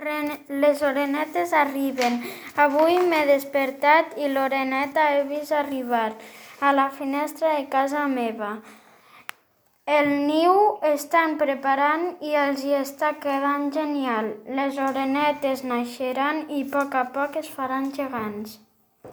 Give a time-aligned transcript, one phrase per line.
[0.00, 2.14] Les orenetes arriben.
[2.56, 6.12] Avui m'he despertat i l'oreneta he vist arribar
[6.60, 8.54] a la finestra de casa meva.
[9.98, 10.56] El niu
[10.92, 14.32] estan preparant i els hi està quedant genial.
[14.60, 18.58] Les orenetes naixeran i a poc a poc es faran gegants.